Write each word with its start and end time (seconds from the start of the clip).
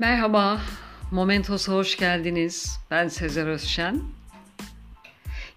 Merhaba, 0.00 0.60
Momentos'a 1.10 1.72
hoş 1.72 1.96
geldiniz. 1.96 2.78
Ben 2.90 3.08
Sezer 3.08 3.46
Özşen. 3.46 4.02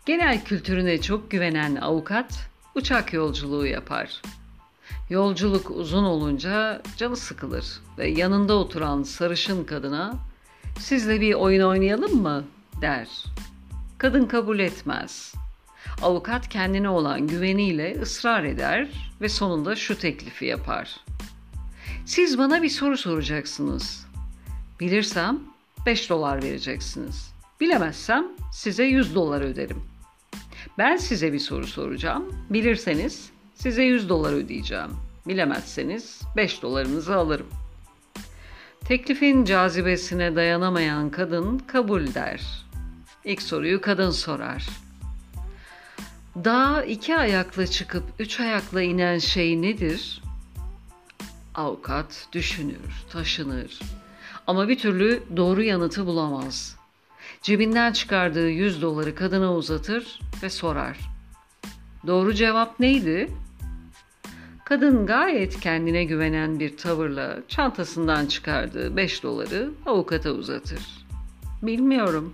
Genel 0.06 0.44
kültürüne 0.44 1.02
çok 1.02 1.32
güvenen 1.32 1.76
avukat 1.76 2.50
uçak 2.76 3.14
yolculuğu 3.14 3.66
yapar. 3.66 4.22
Yolculuk 5.10 5.72
uzun 5.72 6.04
olunca 6.04 6.82
canı 6.98 7.18
sıkılır 7.18 7.66
ve 7.98 8.08
yanında 8.08 8.54
oturan 8.54 9.04
sarışın 9.04 9.64
kadına 9.64 10.14
"Sizle 10.80 11.22
bir 11.22 11.34
oyun 11.34 11.62
oynayalım 11.62 12.22
mı?" 12.22 12.44
der. 12.82 13.08
Kadın 13.98 14.26
kabul 14.26 14.60
etmez. 14.60 15.34
Avukat 16.02 16.50
kendine 16.50 16.90
olan 16.90 17.28
güveniyle 17.28 17.98
ısrar 18.02 18.44
eder 18.44 19.12
ve 19.22 19.30
sonunda 19.30 19.76
şu 19.76 19.98
teklifi 19.98 20.46
yapar. 20.46 20.96
Siz 22.06 22.38
bana 22.38 22.64
bir 22.64 22.70
soru 22.70 22.98
soracaksınız. 22.98 24.13
Bilirsem 24.80 25.40
5 25.86 26.10
dolar 26.10 26.44
vereceksiniz. 26.44 27.34
Bilemezsem 27.62 28.26
size 28.52 28.84
100 28.84 29.16
dolar 29.16 29.42
öderim. 29.42 29.84
Ben 30.78 30.98
size 30.98 31.34
bir 31.34 31.40
soru 31.40 31.68
soracağım. 31.68 32.36
Bilirseniz 32.50 33.30
size 33.56 33.84
100 33.84 34.10
dolar 34.10 34.34
ödeyeceğim. 34.34 34.92
Bilemezseniz 35.28 36.22
5 36.36 36.62
dolarınızı 36.62 37.16
alırım. 37.16 37.48
Teklifin 38.86 39.46
cazibesine 39.46 40.36
dayanamayan 40.36 41.10
kadın 41.10 41.58
kabul 41.60 42.14
der. 42.14 42.42
İlk 43.26 43.42
soruyu 43.42 43.82
kadın 43.82 44.12
sorar. 44.12 44.70
Dağa 46.36 46.84
iki 46.84 47.18
ayakla 47.18 47.68
çıkıp 47.68 48.04
üç 48.20 48.40
ayakla 48.40 48.82
inen 48.82 49.18
şey 49.18 49.62
nedir? 49.62 50.22
Avukat 51.56 52.28
düşünür, 52.34 53.06
taşınır. 53.12 53.80
Ama 54.48 54.68
bir 54.68 54.80
türlü 54.80 55.24
doğru 55.38 55.64
yanıtı 55.64 56.06
bulamaz. 56.06 56.76
Cebinden 57.42 57.92
çıkardığı 57.92 58.50
100 58.50 58.82
doları 58.82 59.16
kadına 59.16 59.54
uzatır 59.54 60.20
ve 60.44 60.50
sorar. 60.50 61.00
Doğru 62.08 62.34
cevap 62.34 62.80
neydi? 62.80 63.30
Kadın 64.66 65.06
gayet 65.06 65.60
kendine 65.60 66.04
güvenen 66.04 66.60
bir 66.60 66.78
tavırla 66.78 67.40
çantasından 67.48 68.26
çıkardığı 68.26 68.98
5 68.98 69.24
doları 69.24 69.72
avukata 69.86 70.32
uzatır. 70.32 71.06
Bilmiyorum. 71.62 72.34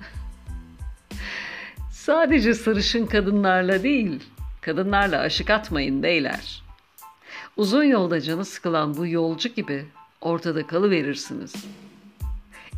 Sadece 1.90 2.54
sarışın 2.54 3.06
kadınlarla 3.06 3.82
değil, 3.82 4.22
kadınlarla 4.60 5.18
aşık 5.18 5.50
atmayın 5.50 6.02
beyler. 6.02 6.62
Uzun 7.56 7.84
yolda 7.84 8.20
canı 8.20 8.44
sıkılan 8.44 8.96
bu 8.96 9.06
yolcu 9.06 9.48
gibi 9.48 9.86
ortada 10.26 10.66
kalıverirsiniz. 10.66 11.54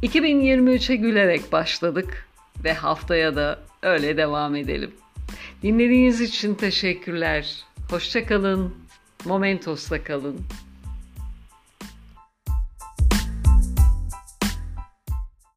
2023'e 0.02 0.96
gülerek 0.96 1.52
başladık 1.52 2.28
ve 2.64 2.72
haftaya 2.72 3.36
da 3.36 3.58
öyle 3.82 4.16
devam 4.16 4.56
edelim. 4.56 4.90
Dinlediğiniz 5.62 6.20
için 6.20 6.54
teşekkürler. 6.54 7.64
Hoşça 7.90 8.26
kalın. 8.26 8.74
Momentos'ta 9.24 10.04
kalın. 10.04 10.40